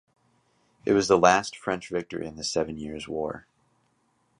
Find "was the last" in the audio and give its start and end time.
0.93-1.55